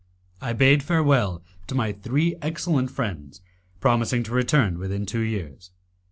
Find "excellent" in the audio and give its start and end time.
2.41-2.89